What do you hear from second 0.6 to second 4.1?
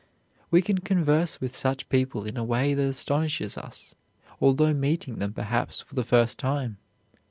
can converse with such people in a way that astonishes us,